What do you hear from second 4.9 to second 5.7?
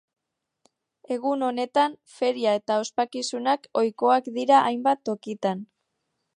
tokitan.